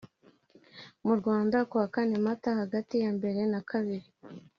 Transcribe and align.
mu 1.05 1.13
Rwanda 1.19 1.57
kuwa 1.69 1.85
kane 1.95 2.15
Mata 2.25 2.49
hagati 2.61 2.95
yambere 3.03 3.41
na 3.51 3.61
kabiri 3.69 4.07